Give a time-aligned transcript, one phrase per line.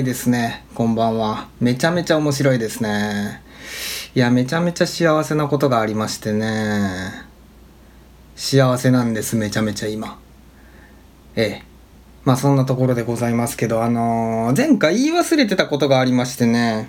[0.00, 0.64] いですね。
[0.74, 1.48] こんばんは。
[1.60, 3.42] めちゃめちゃ面白いですね。
[4.14, 7.12] いや、めちゃめちゃ幸せなことがありましてね。
[8.34, 10.18] 幸せなんです、めちゃめちゃ今。
[11.36, 11.70] ええ。
[12.24, 16.88] まあそんなところでございますけど、あのー、前回言い忘れてたことがありましてね。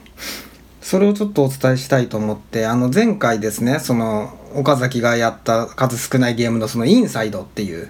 [0.82, 7.89] それをちょっとお伝えしたいと思って、あの前回ですね、その岡崎がやった数少ないゲームのそのインサイドっていう、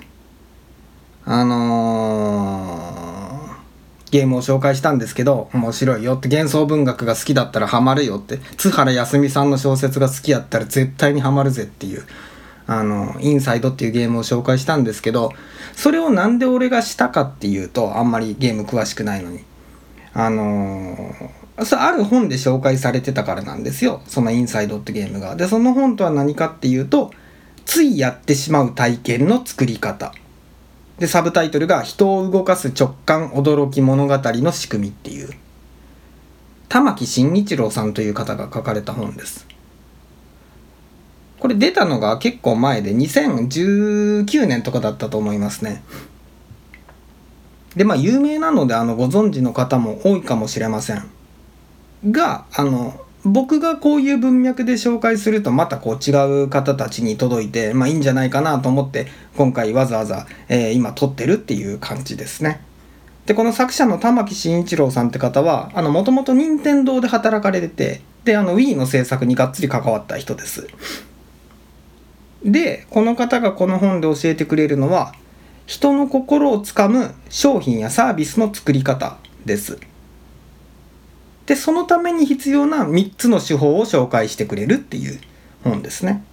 [1.25, 3.00] あのー、
[4.11, 12.03] ゲームを紹介したんですけど、面白いよって、幻想文学が好きだったらハマるよって、津原康美さんの小説が好きやったら絶対にハマるぜっていう、
[12.67, 15.33] あの、インサイドっていうゲームを紹介したんですけど、
[15.75, 19.43] それをなんで俺がしたかっていうと、あんまりゲーム詳しくないのに。
[20.13, 24.01] あのーそある本で紹介されてたからなんですよ。
[24.07, 25.35] そのインサイドってゲームが。
[25.35, 27.11] で、その本とは何かっていうと、
[27.65, 30.13] ついやってしまう体験の作り方。
[31.01, 35.33] で、サブタイトルが人を動かす直感驚き物語の仕組みっていう。
[36.69, 39.47] 玉木慎一郎さんという方が書かれた本です。
[41.39, 45.81] これ出たのが結構前で2019年とかだったと思いますね。
[47.75, 51.09] で、まあ有名なのであのご存知の方も多いかもしれません。
[52.11, 62.61] があの僕がこういう文脈で紹介するとまたこう違う方たちに届いてまあいいんじゃないかなと思って今回わざわざ、えー、今撮ってるっていう感じですね。
[63.27, 70.67] でこの作者の玉木慎一郎さんって方はもともと任天堂で働かれててであの Wii の制作にがっつり関わった人です。
[72.43, 75.13] でこの方がこの本で教えてくれるのは
[75.67, 79.90] 人の心をつかむ商品やサービスの作り方です。
[81.45, 85.19] でそのために必要な3つの手法を紹介してくれるっていう
[85.63, 86.23] 本ですね。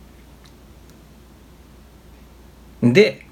[2.83, 3.27] で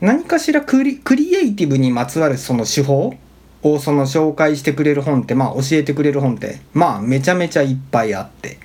[0.00, 3.14] 何かしらクリクリエイティブにまつわるその手法
[3.62, 8.58] をその紹介してくれる本ってまあ教えてくれる本ってまあめちゃめちゃいっぱいあって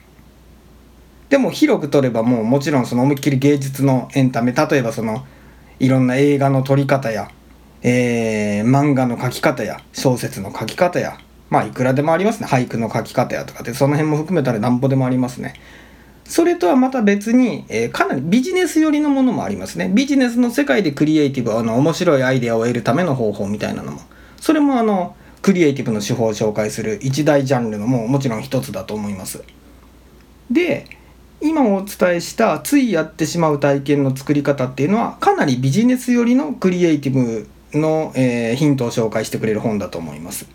[1.30, 5.26] でも広く取ればもうもちろんその思いっきり芸術のエンタメ例えばその
[5.80, 7.30] いろんな映画の撮り方や、
[7.84, 11.20] えー、漫画の描き方や小説の書き方や
[11.50, 12.48] まあいくらでもありますね。
[12.48, 15.54] 俳句の書き方やとかでその辺も含めたらなんぼでもありますね。
[16.26, 19.90] それとはまた別に、えー、かなりビジネス寄りのものもありますね。
[19.94, 24.02] ビジネスの世界でクリエイティブあの面白いアイデアを得るための方法みたいなのも。
[24.42, 29.44] それもあのクリエイティブの手法を紹介する一大ジャンルのももちろん一つだと思います。
[30.52, 30.86] で
[31.40, 37.48] 今お伝えしたついやってしまう体験の作り方っていうのはかなりビジネス寄りのクリエイティブ
[37.78, 40.48] の、えー、ヒントを紹介してくれる本だと思います。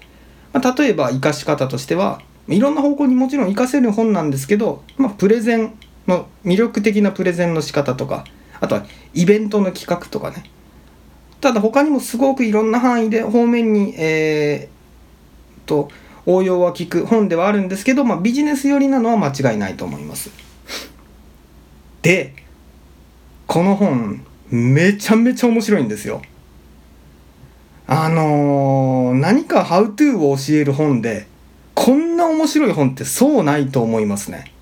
[0.52, 5.74] まあ、例えば活かし方としてはいろんな方向にもちろん活かせる本なんですけど、まあ、プレゼン
[6.06, 8.24] の魅力的なプレゼンの仕方とか
[8.60, 10.44] あとはイベントの企画とかね。
[11.40, 15.90] ただ他にもすごくいろんな範囲で方面にえー、と
[16.24, 20.30] 応用は効く本ではあるんですけど、まあ、ビジネス寄りなのは間違いないと思います。
[22.02, 22.34] で
[23.46, 26.22] この本めちゃめちゃ面白いんですよ。
[27.86, 31.26] あのー、何かハウトゥーを教える本で
[31.74, 34.52] こんな面白い本ってそうないと思いますね。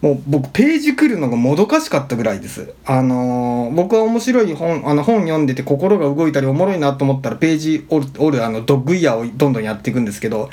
[0.00, 2.74] もう僕ページ来るのがもどかしかったぐらいです。
[2.84, 10.50] あのー、僕は面白い本あの本読んでて心が動いたりおもろいなと思ったらページ折る折るあのドッグイヤーをどんどんやっていくんですけど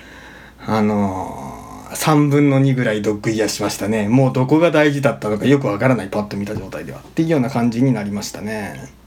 [0.67, 4.07] あのー、3分の2ぐらいドッグイヤーしましたね。
[4.07, 6.99] もうどこが大事だったのかよくわからないパッと見た状態では。
[6.99, 8.98] っていうような感じになりましたね。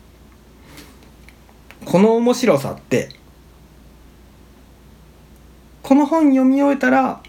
[1.85, 3.11] この面白さって
[5.83, 7.23] この本読み終えたら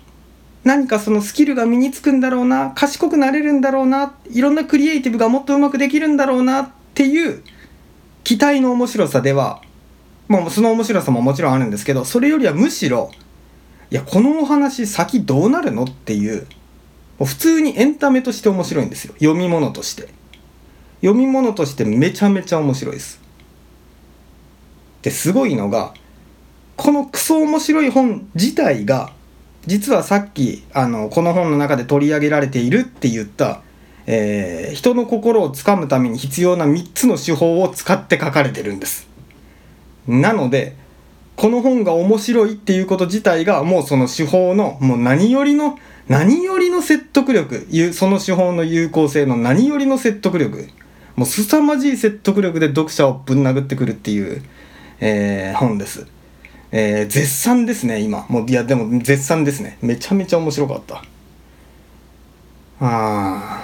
[0.64, 7.44] 何かそのスキルが身につくんだろうな賢くなれるんだろうないろんなクリエイティブがもっとうまくできるんだろうなっていう
[8.24, 9.62] 期待の面白さでは
[10.28, 13.12] まあその面白さももちろんあるんですけどそれよりはむしろ
[13.92, 16.48] いやこのお話先どうなるのっていう
[17.20, 19.14] 普通にエンタメとして面白いんですよ。
[19.20, 20.10] 読み物として。
[21.02, 23.22] 読み物としてめちゃめちゃ面白いです。
[25.04, 25.94] ですごいのが
[26.76, 29.12] このクソ面白い本自体が
[29.68, 33.62] 実はさっきあのこの本の中で取り上げられているって言った、
[34.08, 39.08] えー、人の心をつかむために必要な3つの手法を使って書かれてるんです。
[40.08, 40.76] なので
[41.36, 50.68] この本が面白いっていうこと自体がもうその手法のもう何よりの何よりの説得力その手法の有効性の何よりの説得力
[51.16, 54.44] もう凄まじい説得力で読者をぶん殴ってくるっていう
[55.06, 56.08] えー、本です。
[56.72, 58.26] えー、絶賛ですね、今。
[58.30, 59.78] もう、いや、でも絶賛ですね。
[59.82, 61.04] めちゃめちゃ面白かった。
[62.80, 63.62] あ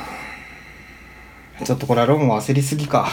[1.62, 1.65] ー。
[1.65, 3.07] ちょっとこれはロンは焦りすぎか。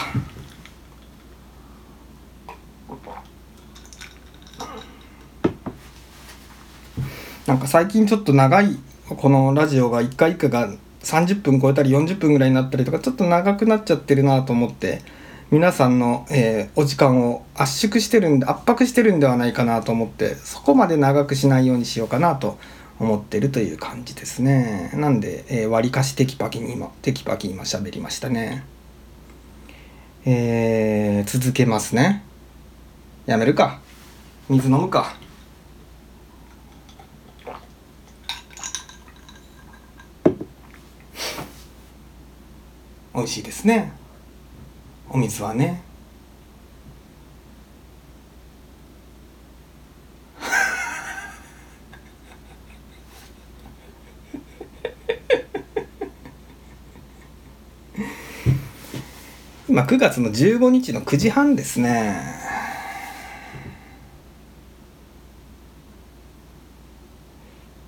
[7.45, 8.77] なんか最近ちょっと長い
[9.07, 10.69] このラジオが1回1回が
[10.99, 15.01] 30分超えたり40分ぐらいになったりとかちょっと長くなっちゃってるなと思って
[15.49, 22.57] 皆さんの、えー、お時間を圧縮してるんで圧迫してるんではないかなと思ってそこまで長くしないようにしようかなと
[22.99, 24.91] 思ってるという感じですね。
[24.95, 28.65] なんで、えー、割かしテキパキに今テキパキ今喋りましたね。
[30.25, 32.25] えー、続けますね。
[33.25, 33.79] やめるか。
[34.49, 35.15] 水飲むか。
[43.15, 43.93] 美味しいですね。
[45.09, 45.81] お水はね。
[59.67, 62.21] 今9月の15日の9時半ですね。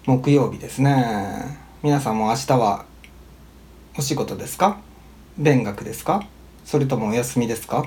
[0.06, 1.58] 木曜日ですね。
[1.84, 2.86] 皆さんも明日は
[3.98, 4.80] お仕事ですか？
[5.38, 6.28] 勉学ですか？
[6.70, 7.84] それともお休みですか？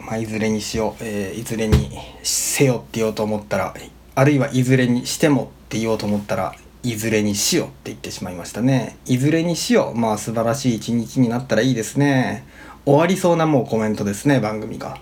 [0.00, 3.72] まあ、いずれにしよう、えー、いずれにせよって言おうと思ったら
[4.16, 8.96] あるいはいずれにしてもって言おうと思ったらいずれにしようって言ってしまいましたね。
[9.06, 9.96] いずれにしよう。
[9.96, 12.44] まあ素晴らしい一日になったらいいですね。
[12.84, 14.98] 終わりそうなもうコメントですね番組が。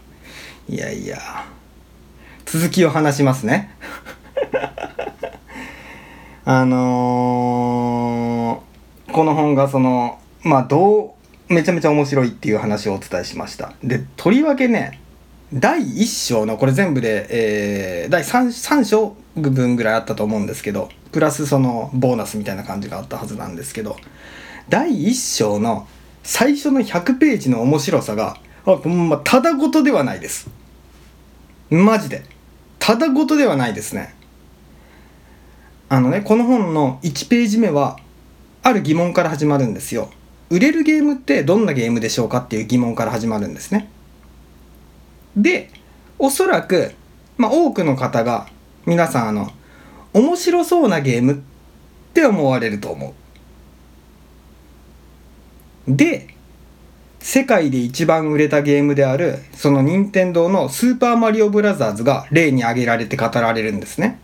[0.68, 1.18] いやいや。
[2.44, 3.70] 続きを話しますね。
[6.44, 11.16] あのー、この本がそのまあど
[11.48, 13.72] うめちゃめちゃ面白いっていう話をお伝えしました。
[13.82, 15.00] でとりわけね
[15.52, 17.26] 第1章のこれ全部で、
[18.04, 23.96] えー、第 3, 3章分ぐらいあったと思うんですけどプラスそのボーナスみたいな感じがあったはずなんですけど
[24.68, 25.86] 第1章の
[26.22, 30.48] 最初の100ページの面白さがあ、ま、ただごとではないです。
[31.70, 32.24] マジで。
[32.78, 34.14] ただごとではないですね。
[35.88, 37.98] あのねこの本の1ページ目は
[38.62, 40.10] ある疑問から始まるんですよ。
[40.50, 43.88] 売れるゲームってどんなゲームでしょうかっていう疑問から始まるんですね。
[45.36, 45.70] で
[46.18, 46.92] おそらく、
[47.36, 48.48] まあ、多くの方が
[48.86, 49.50] 皆さんあの
[50.14, 51.36] 面白そうなゲームっ
[52.14, 53.14] て思われると思
[55.88, 55.94] う。
[55.94, 56.28] で
[57.20, 64.20] 世界で一番売れたゲームであるその任天堂のスーパーマリオブラザーズが例に挙げられて語られるんですね。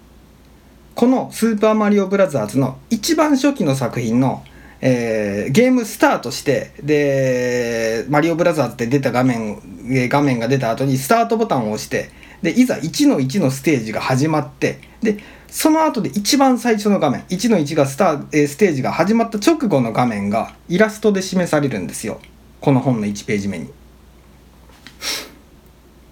[0.95, 4.45] このスーパーマリオブラザーズの一番初期の作品の
[4.85, 9.61] えー、ゲームスタートしてでマリオブラザーズって出た画面
[10.09, 12.11] 画面が出た後にスタートボタンを押して
[12.43, 22.21] でいざ1の1のステージが始まってでその後で一番最初の画面1の1がスター、えー、ステージが始まった直後の画面がイラストで示されるんですよ
[22.61, 23.71] この本の1ページ目に。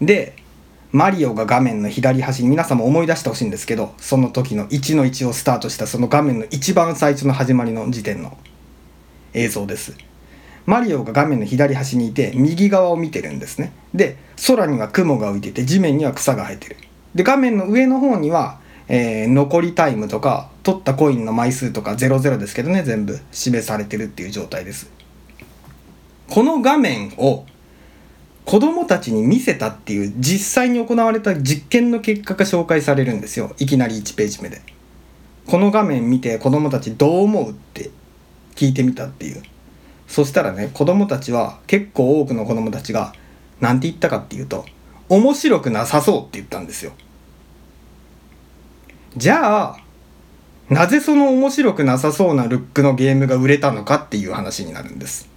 [0.01, 0.37] で
[0.93, 8.37] マリオが画面の左端に皆さんも思い出してほしいんですけどその時の1の1をスタートしたその画面の一番最初の始まりの時点の
[9.35, 9.95] 映像です。
[10.67, 13.73] マリオが画面の左端にいて右側を見てるんですね。
[13.95, 14.17] で
[14.47, 16.77] 空には雲が浮いてて地面には草が生えてる。
[17.15, 24.91] で画面の上の方には、えー、残りタイムとか取ったコインの枚数とか00ですけどね全部示されてるっていう状態です。
[26.29, 27.45] この画面を
[28.45, 33.55] 子供たちに見せたっていう実際に行われた実験の結果が紹介されるんですよ。
[33.59, 34.61] いきなり1ページ目で。
[35.47, 37.91] この画面見て子供たちどう思うって。
[38.55, 39.43] 聞いてみたっていう。
[40.07, 43.15] そしたらね子供たちは結構多くの子供たちが
[43.61, 44.65] 何て言ったかっていうと
[45.09, 46.93] 面白くなさそうって言ったんですよ。
[49.17, 49.77] じゃあ
[50.69, 55.29] なぜその面白くなさそうなルックのゲームが売れたのかっていう話になるんです。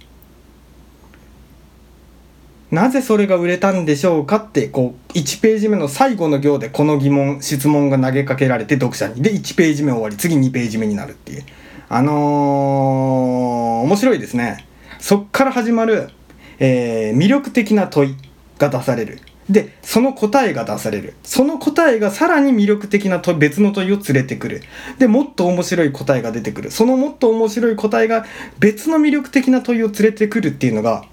[2.70, 9.22] なぜそれが売れたんでしょうかってこう1ページ目の最後の行でこの疑問質問が投げかけられて読者に。
[9.22, 11.44] で1ページ目終わり次2ページ目になるっていう。
[11.88, 14.66] あのー、面白いですね。
[14.98, 16.10] そっから始まる、
[16.58, 18.16] えー、魅力的な問い
[18.58, 19.20] が出される。
[19.50, 21.14] で、その答えが出される。
[21.22, 24.62] その答えがさらに魅力的な問別の問いを連れてくる。
[24.98, 26.70] で、もっと面白い答えが出てくる。
[26.70, 28.24] そのもっと面白い答えが
[28.58, 31.04] 別の魅力的な問いを連れてくるっていうのが、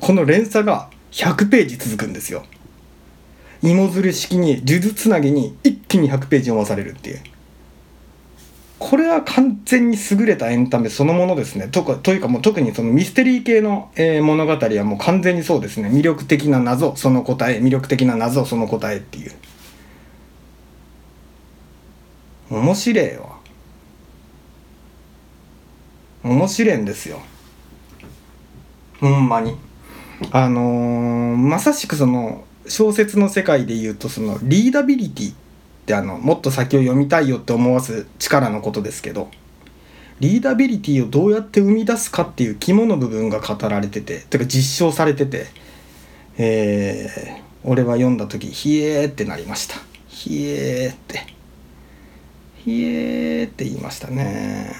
[0.00, 2.44] この連鎖が100ページ続くんですよ。
[3.62, 7.20] 芋づる式に、数珠つなぎに一気に100ページ読まされるっていう。
[8.78, 11.68] これは完全に優れたエンタメそのものですね。
[11.68, 15.88] とかというかもう特にそのミステリー系の、えー、物語はもう完全にそうですね。
[15.88, 19.32] 魅力的な謎その答え魅力的な謎その答えっていう。
[22.50, 23.36] 面白いわ。
[26.22, 27.20] 面白いんですよ。
[29.00, 29.56] ほんまに。
[30.30, 35.34] あのー、まさしくその小説の世界でいうとそのリーダビリティ。
[35.86, 39.30] ってあのもっと先を読みたいよって思わす力のことですけど
[40.18, 45.46] リーダビリティをどうやって生み出すかっていう肝の部分が語られてててか実証されてて
[46.38, 49.76] えー、俺は読んだ時「ひえー」ってなりました
[50.08, 51.20] 「ひえー」って
[52.64, 54.72] 「ひえー」って言いましたね。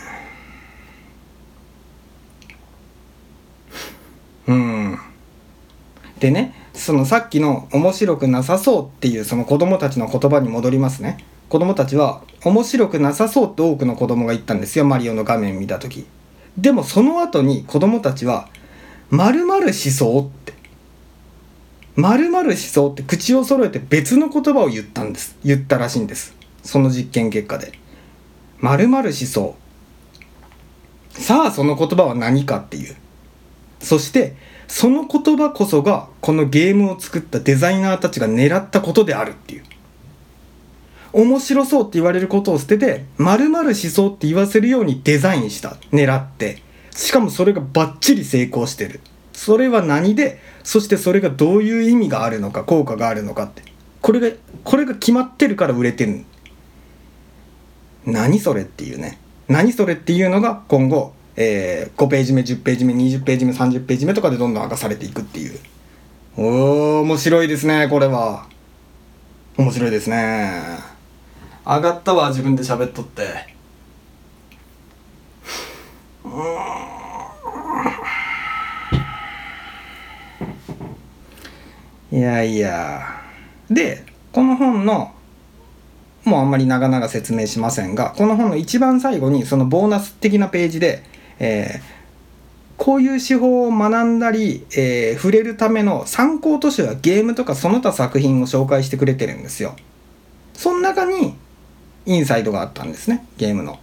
[4.48, 4.98] うん。
[6.20, 11.24] でねそのさっきの面白くなさそうっていうその子供たちの言葉に戻りますね。
[11.48, 14.84] 子供たちは面白くなさそうって多くの子供が言ったんですよ。
[14.84, 16.06] マリオの画面見た時。
[16.58, 18.48] でもその後に子供たちは
[19.10, 20.52] 「まるしそう」って
[21.96, 25.36] 「まるしそう」って口を揃えて別の言葉を言ったんです。
[25.44, 26.34] 言ったらしいんです。
[26.62, 27.72] その実験結果で
[28.60, 29.56] 「まるしそ
[31.16, 32.94] う」さあその言葉は何かっていう。
[33.80, 34.34] そして
[34.68, 39.64] その言葉こそがこのゲームを作ったデザイナーたちが狙ったことであるっていう。
[41.12, 46.62] 面白そうって言われることを捨てて〇〇しそうって言わせるようにデザインした狙って。
[46.90, 49.00] しかもそれがバッチリ成功してる。
[49.32, 53.62] それは何でそしてそれがどういう意味があるのか効果があるのかって。
[54.02, 56.24] これがこれが決まってるから売れてる
[58.04, 59.18] 何それっていうね。
[59.48, 65.58] 何それっていうのが今後えー、5ページ目10ページ目20ページ目30ページ目とかでどんどん明かされていくっていう。
[66.36, 68.46] おー面白いですねこれは。
[69.58, 70.50] 面白いですね。
[71.64, 73.54] 上がったわ自分で喋っとって。
[82.12, 83.20] いやいや。
[83.70, 85.12] でこの本の
[86.24, 91.04] もうあんまり長々説明しませんがこの本の一番最後にそのボーナス的なページで
[91.38, 91.96] えー、
[92.76, 99.76] こういう手法を学んだり、えー、触れるための参考としてはゲームとかその他作品を紹介してくれてるんですよ。
[100.54, 101.34] その中に
[102.06, 103.78] インサイドがあったんですね、ゲームの。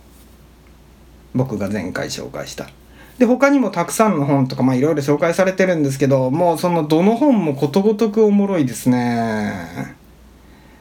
[1.36, 2.70] 僕が前回紹介した。
[3.18, 9.96] で、他にもたくさんの本とか、まあいろいろ紹介されてるんですけど、もうそのどの本もことごとくおもろいですね。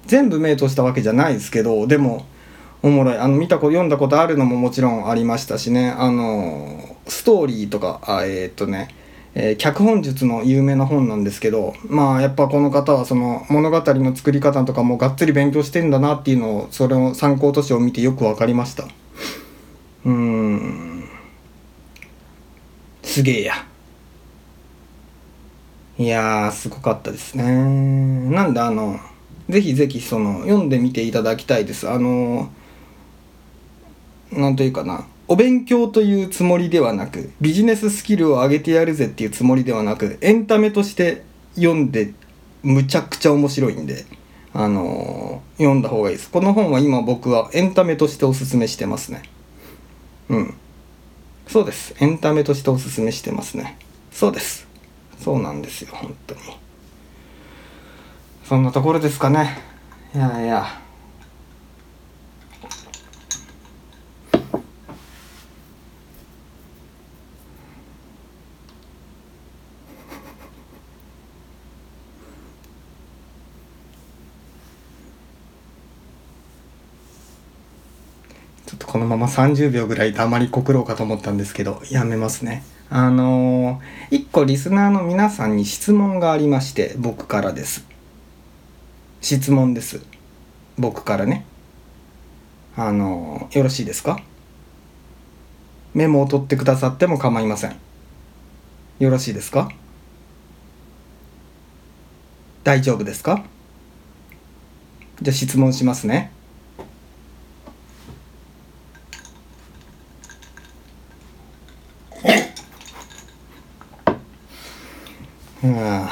[0.07, 2.27] 全部目通したわけじゃないですけど、でも、
[2.83, 3.17] おもろい。
[3.17, 5.91] あの見たこ読んだことあるのももちろんありましたしね。
[5.91, 8.89] あのストーリーとかあえー、っとね
[9.35, 18.85] えー、脚本術の有名な本なんですけどまあやっぱこの方はその物語の作り方とかもがっつり勉強してんだなっていうのをそれを参考としてを見てよく分かりました。
[20.05, 21.05] うん。
[23.03, 23.55] すげえや。
[25.99, 27.45] いやーすごかったですね。
[28.31, 28.99] なんであの
[29.49, 31.89] ぜひぜひその読んでみていただきたいです。
[31.89, 32.62] あのー
[34.33, 35.07] なんというかな。
[35.29, 41.23] お勉強というつもりではなくビジネススキルを上げてやるぜっていうつもりではなくエンタメとして
[41.55, 42.13] 読んで
[42.63, 44.05] むちゃくちゃ面白いんで、
[44.53, 46.31] あのー、読んだ方がいいです。
[46.31, 49.23] この本は今僕はエンタメとしておすすめしてますね。
[50.29, 50.55] うん。
[51.49, 51.95] そうです。
[51.99, 53.79] エンタメとしておすすめしてますね。
[54.11, 54.67] そうです。
[55.19, 56.41] そうなんですよ本当に。
[58.45, 59.59] そんなところですかね。
[60.15, 60.83] いやいや
[78.93, 82.65] このまま30秒ぐらい黙りこくろうかと思ったんですけどやめますね。
[82.91, 87.87] あのー、1個リスナーの皆さんに質問がありまして僕からです。
[89.21, 90.03] 質問です。
[90.77, 91.45] 僕からね。
[92.75, 94.21] あのー、よろしいですか？
[95.95, 97.77] メモを取ってくださっても構いません。
[98.99, 99.71] よろしいですか？
[102.65, 103.45] 大丈夫ですか？
[105.23, 106.33] じゃあ質問しますね。
[115.65, 116.09] うん。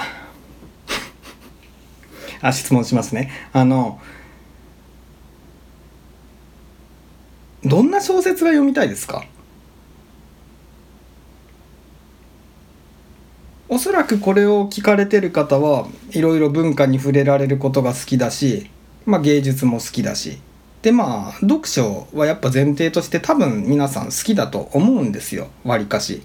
[2.42, 3.30] あ質問しますね。
[3.52, 4.00] あの
[7.64, 9.24] どんな小説が読みたいですか？
[13.68, 18.70] おそらくこれを聞かれてる方はいろいろ文化に触れられることが好きだし、
[19.04, 20.40] まあ、芸術も好きだし。
[20.80, 25.48] でまあ読書はやっぱ前提として多分皆さん好きだと思うんですよ。
[25.62, 26.22] わりかし、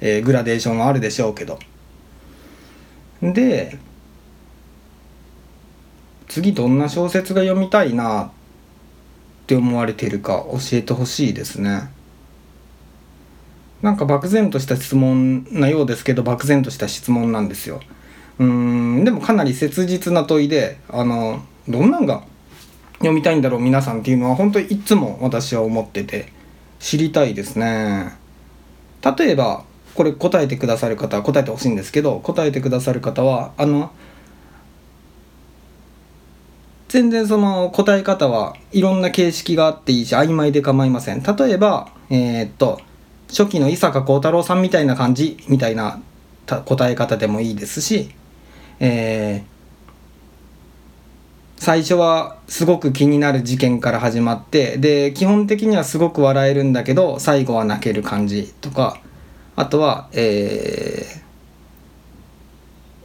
[0.00, 1.58] えー、グラデーションはあるでしょうけど。
[3.22, 3.78] で
[6.28, 8.30] 次どんな小説が読みたいなっ
[9.46, 11.90] て思われてるか教えてほしいですね。
[13.82, 17.80] なんか漠然とした質問なようですけど漠然とした質問なんですよ。
[18.38, 22.22] うんでもかなり切実な問いであのどんなんが
[22.98, 26.32] 読みたいんだろう皆さんっていうのは本当にいつも私は思ってて
[26.78, 28.16] 知りたいですね
[29.16, 29.64] 例えば
[29.98, 33.90] これ答えてくださる方は答えてほしいんですけど答えてくださる方はあの
[36.86, 41.22] 全然その答え方はいろんな形式があっていいし曖昧で構いません。
[41.24, 42.80] 例えばえー、っと
[43.26, 46.00] 初期の伊坂幸太郎さんみたいな感じみたいな
[46.46, 48.14] 答え方でもいいですし、
[48.78, 59.00] えー、最初はすごく気になる事件から始まってで基本的にはすごく笑えるんだけど最後は泣ける感じとか
[59.58, 61.04] あとは、え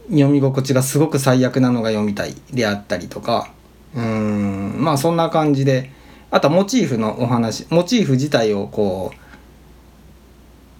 [0.08, 3.50] ー、読み心地がすごく最悪なのが読みたいであったりとか。
[3.96, 5.90] うんまあそんな感じで。
[6.30, 9.16] あとはモチーフのお話モチーフ自体をこう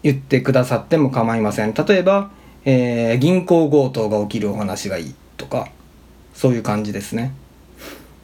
[0.03, 1.75] 言ってくださっても構いません。
[1.75, 2.31] 例えば、
[2.65, 5.69] えー、銀行強盗が起きるお話がいいとか
[6.35, 7.35] そういう感じですね。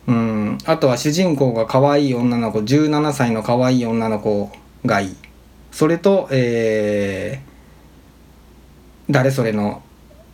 [0.07, 4.52] うんあとは主人公が可愛い女の子17歳の可愛い女の子
[4.87, 5.16] がいい。
[5.71, 9.83] それと、えー、誰それの、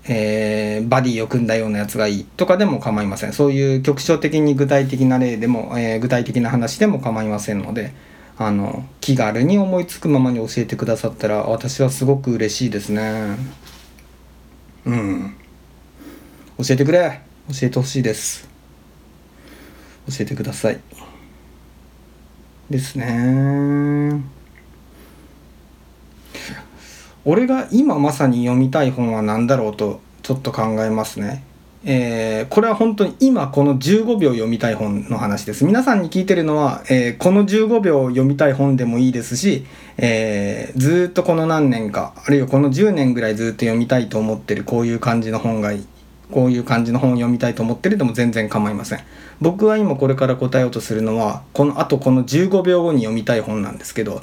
[0.08, 3.32] えー、バディを組んだようなやつがいいとかでも構いません。
[3.32, 7.92] そういう局所的に具体的な例でも、えー、具体的な話でも構いませんので
[8.38, 13.36] あの気軽に思いつくままに教えてくださったら私はすごく嬉しいですね。
[14.84, 15.36] うん。
[16.58, 17.20] 教えてくれ。
[17.48, 18.48] 教えてほしいです。
[20.08, 20.80] 教えてください。
[22.70, 24.35] ですね。
[27.28, 31.42] 俺が今まさに読みたい本は何だろうとちょっと考えますね。
[31.84, 35.64] えー、これは本当に今この15秒読みたい本の話です。
[35.64, 39.66] 皆さんに聞いてるのは、えー、この15秒読みたい本でもいいですし、
[39.98, 45.86] えー、ずっとこの何年かあるいはこの10年ぐらいずっと読みたいと思ってるこういう感じの本がいい
[46.30, 49.00] こういう感じの本を読みたいと思ってるでも全然構いません。
[49.40, 54.22] 僕は今これから答えようとするのはこのあとこの15秒後に読みたい本なんですけど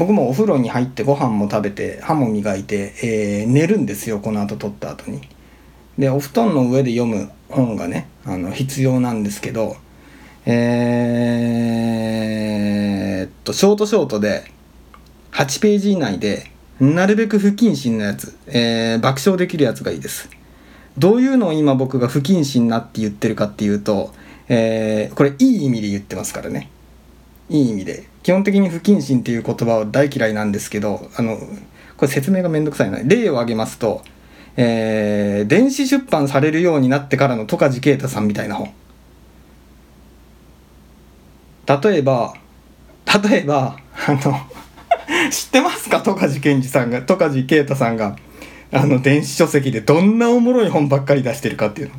[0.00, 5.20] 僕もお風呂に入ってご飯も食べて歯も磨いて、えー、寝るんですよこの後撮った後に。
[5.98, 9.76] でお布団の上で読む本がねあの必要なんですけど
[10.46, 14.50] えー、っとショートショートで
[15.32, 20.30] 8ページ以内でなるべく不謹慎なやつ、えー、爆笑できるやつがいいです。
[20.96, 24.14] どういうのを今僕が不謹慎なって言ってるかっていうと、
[24.48, 26.70] えー、これいい意味で言ってますからね。
[27.50, 31.36] いい意味で基本的に不謹慎っていう言葉は大嫌いなんですけどあの
[31.96, 33.00] これ説明がめんどくさいな。
[33.04, 34.02] 例を挙げますと、
[34.56, 38.72] えー、電子出版されるようになってからの十梶啓太さんみたいな本。
[41.82, 42.34] 例えば
[43.28, 44.18] 例えばあの
[45.30, 46.00] 知ってますか？
[46.02, 48.16] 十梶健二さんが十梶啓太さんが
[48.72, 51.94] あの電子書籍でどんなおもろい本ばっかり出してるかっていうの。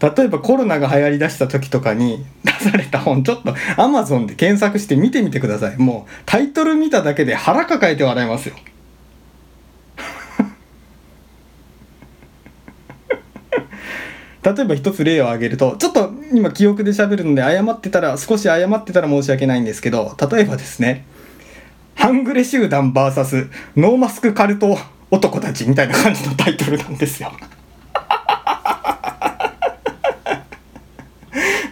[0.00, 5.78] 例えばコロナが流行りだした時とかに出された本ちょっと Amazon で検索して見てみてください。
[5.78, 8.56] もうタイトル見ただけで腹抱えて笑いますよ。
[14.42, 21.06] 例えば一つ例を挙げるとちょっと今記憶で喋るので謝ってたら少し謝ってたら申し訳ないんですけど例えばですね
[21.94, 24.76] 半グレ集団 VS ノーマスクカルト
[25.10, 27.32] 男たちみたいな感じのタイトルなんですよ。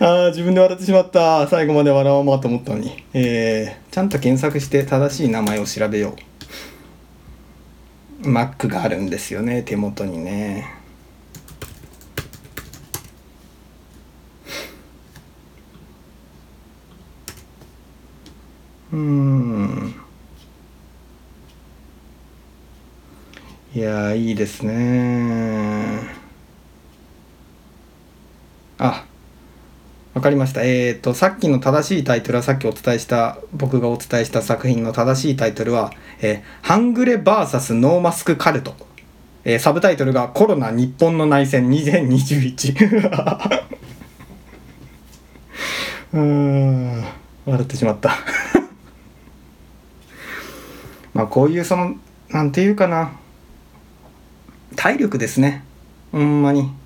[0.05, 1.47] あ自分で笑ってしまった。
[1.47, 6.17] 最後まで笑おうと思ったのに、えー、ちゃんと検索して正しい名前を調べよ
[8.23, 8.29] う。
[8.29, 10.75] Mac があるんですよね手元にね。
[18.93, 19.95] うん。
[23.73, 26.03] いやいいですね
[28.79, 29.07] あ
[30.15, 30.63] わかりました。
[30.63, 38.75] えっ、ー、と、さっきの正しいタイトルはさっきお伝えした、僕がお伝えした作品の正しいタイトルは、えー、ハングレ VS ノーマスクカルト。
[39.45, 42.75] えー、サブタイトルがコロナ日本の内戦2021。
[46.13, 47.05] うーん、
[47.47, 48.13] 笑ってしまった
[51.15, 51.95] まあ、こういうその、
[52.29, 53.13] なんていうかな。
[54.77, 55.65] 体力ですね。
[56.13, 56.82] ほんまに。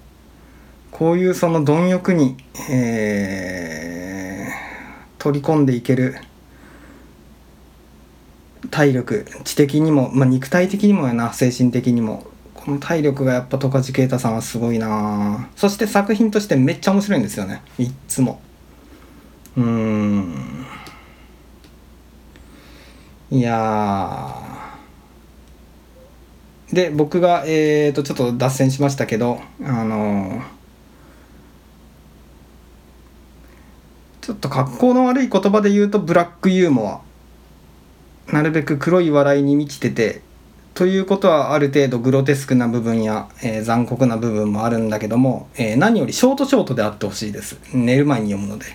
[0.97, 2.39] こういうその貪欲に、
[2.71, 6.17] えー、取り込んでいける
[8.71, 12.27] 体力知的にも、まあ、肉体的にもやな精神的にも。
[12.55, 15.51] この体力がやっぱ十勝啓太さんはすごいな。
[15.55, 17.61] そして作品としてめっちゃ面白いんですよね。
[17.79, 18.41] いっつも。
[19.57, 20.67] うん。
[23.31, 24.35] いや
[26.73, 30.56] で僕がえっ、ー、とちょっと脱線しましたけどあのー
[34.27, 37.01] ちょっと格好の悪い言葉で言うとブラックユーモ
[38.29, 38.33] ア。
[38.33, 40.21] なるべく黒い笑いに満ちてて
[40.75, 47.57] ということはある程度グロテスクな部分や、えー、残酷な部分もあるんだけども、えー、何よりショートショートであってほしいです。
[47.73, 48.67] 寝る前に読むので。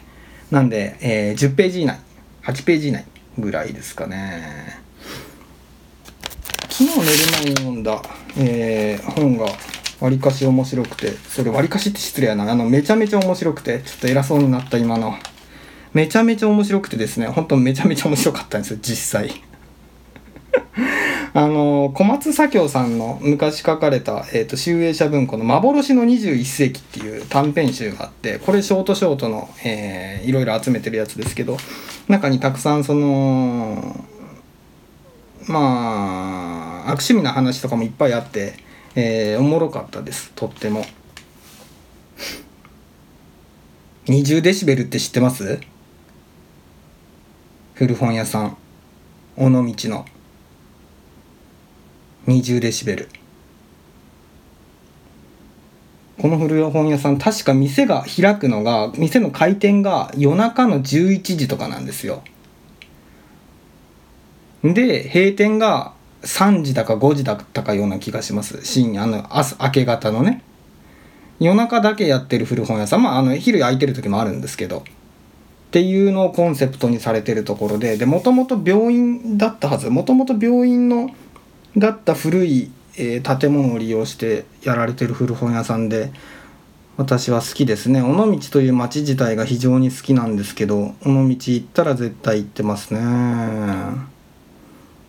[0.52, 2.00] なんで、えー、10ページ以内
[2.44, 3.04] 8ページ以内
[3.38, 4.80] ぐらいですかね。
[6.70, 8.02] 昨日寝る前に読んだ、
[8.38, 9.48] えー、本が
[10.00, 12.50] わりかし面白くてそれわりかしって失礼やな。
[12.50, 15.18] あのめちゃめちゃ面白くてちょっと偉そうになった今の。
[15.94, 19.42] めちゃめちゃ面白くてですね本当めちゃめちゃ面白かったんですよ実際
[21.34, 31.58] あの小松左京さんの昔書かれた、えーと、集英社文庫の「幻の21世紀」っていう短編集があってこれショートショートの、えー、いろいろ集めてるやつですけど
[32.08, 34.06] 中にたくさんその
[35.48, 38.54] まあ悪趣味な話とかもいっぱいあって、
[38.96, 40.86] えー、おもろかったですとっても。
[44.08, 45.60] 20デシベルって知ってます？
[47.82, 48.58] 古本屋さん
[49.38, 49.50] 尾道
[49.90, 50.06] の。
[52.28, 53.10] 20デシベル。
[56.20, 62.22] この古本屋さん確か店が開くのが店の開店が夜中の11時とかなんですよ。
[64.62, 68.64] で閉店が3時だか5時だったかような気がします。
[68.64, 70.44] 深夜の朝明け方のね。
[71.40, 73.02] 夜中だけやってる古本屋さん。
[73.02, 74.84] まああの昼空いてる時もあるんですけど。
[75.72, 79.90] っていうのをコンセプトにされてるところででもともと病院だったはず。
[79.90, 81.10] もともと病院の
[81.78, 86.12] だった古い、えー、建物を利用してやられてる古本屋さんで
[86.98, 88.02] 私は好きですね。
[88.02, 93.00] 尾道という町自体が非常に好きなんですけど尾道行ったら絶対行ってますね。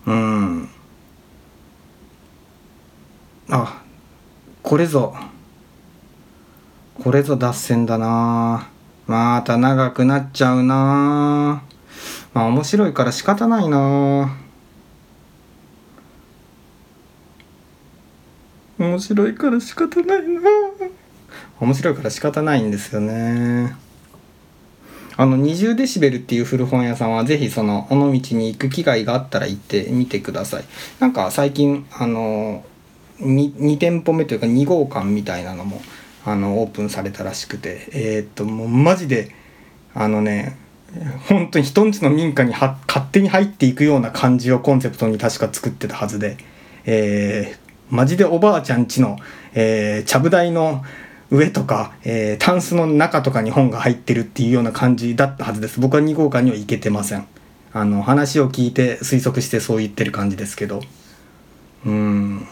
[0.07, 0.69] うん。
[3.51, 3.83] あ
[4.63, 5.13] これぞ。
[7.03, 8.69] これぞ脱線だな。
[8.69, 11.63] あまた長くなっちゃうな。
[12.35, 14.37] まあ面白いから仕方ないな。
[18.79, 20.41] 面白いから仕方ないな。
[21.61, 23.77] 面白いから仕方ないんですよね。
[25.17, 30.65] あの20デシベルっていう古本屋さんはぜひその尾道に行く機会があったら行ってみてください。
[31.01, 32.65] なんか最近あの
[33.21, 35.81] 2, 2店舗目というか2号館みたいなのも
[36.25, 39.35] あのオープンされたらしくてえー、っともうマジで
[39.95, 40.57] あのね
[41.29, 42.77] 本当に人んちの民家に勝
[43.11, 46.37] 手に入っていくような感じをコンセプトに確か作ってたはずで、
[46.85, 47.57] え
[47.93, 49.19] マジでおばあちゃんちの、
[49.55, 50.83] え、ちゃぶ台の
[51.31, 55.81] 上とか、えー、タンスの中とかに本が入ってるっていうような感じだったはずです。
[55.81, 57.27] 僕は2号館には行けてません。
[57.73, 60.83] あの、話を聞いて推測してそう言ってる感じですけど。
[61.85, 62.47] うん、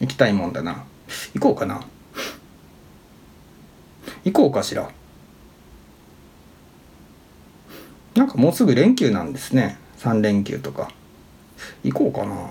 [0.00, 0.84] 行きたいもんだな。
[1.34, 1.82] 行こうかな。
[4.24, 4.90] 行こうかしら。
[8.14, 9.78] なんかもうすぐ連休なんですね。
[9.98, 10.90] 3連休とか。
[11.82, 12.50] 行こうかな。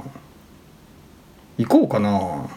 [1.59, 2.47] 行こうかな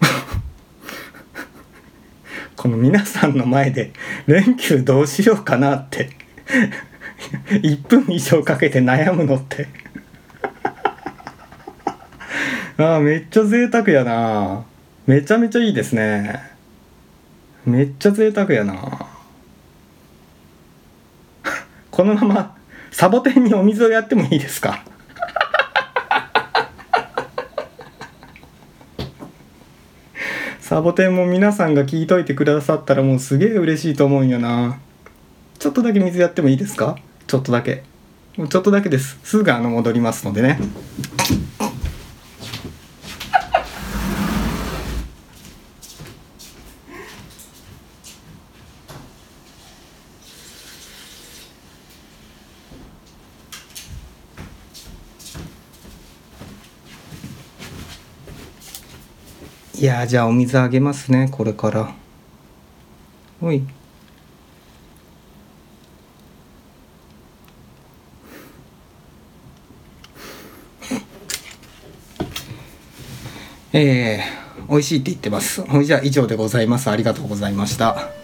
[2.54, 3.92] この皆さんの前で
[4.28, 6.10] 連休どうしようかなって
[7.48, 9.66] 1分以上かけて悩むのって
[12.76, 14.64] ああめっちゃ贅沢やな。
[15.06, 16.40] めちゃめちゃいいですね。
[17.64, 18.74] めっちゃ贅沢やな。
[21.90, 22.56] このまま
[22.90, 24.82] サボテンにお水をやってもいいですか？
[30.60, 34.78] サボテンも皆さんが聞いといてくださったらもうすげえ嬉しいと思うんよな。
[35.60, 36.96] ちょっとだけ水やってもいいですか？
[37.28, 37.84] ちょっとだけ。
[38.36, 39.18] ちょっとだけです。
[39.22, 40.58] すぐあの戻りますのでね。
[59.84, 61.92] いやじゃあお水あげますねこれから。
[63.42, 63.62] おい。
[73.74, 75.60] えー、美味しいって言ってます。
[75.66, 76.88] ほいじゃあ以上でございます。
[76.88, 78.23] ありがとうございました。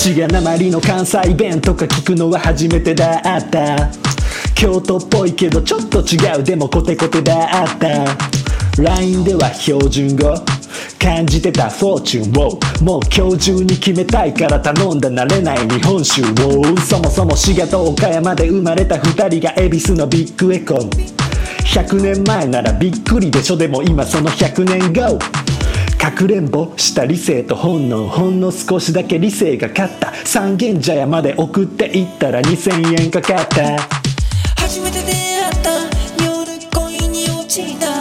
[0.00, 3.90] しがなまりの関西弁とか聞くのは初めてだった。
[4.54, 6.42] 京都っぽいけどちょっと違う。
[6.42, 8.82] でもコテコテだった。
[8.82, 10.34] LINE では標準語。
[10.98, 12.58] 感じてたフォーチュンを。
[12.82, 16.64] もう今日中に決めたいから頼んだ慣れない日本酒を。
[16.78, 20.88] そもそも滋賀と岡山で生まれた2人が恵比寿のビッグエコン。
[20.88, 23.56] 100年前ならびっくりでしょ。
[23.58, 25.18] でも今その100年後。
[26.00, 30.14] かくれんぼした理性と本能ほんの少しだけ理性が勝った。
[30.24, 33.76] 三軒茶屋まで送っていったら2000円かかった。
[34.56, 37.99] 初めて出会った夜恋に落ちた。